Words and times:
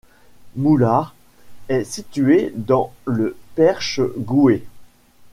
Moulhard 0.55 1.13
est 1.69 1.83
située 1.83 2.51
dans 2.55 2.91
le 3.05 3.37
Perche-Gouët. 3.53 4.63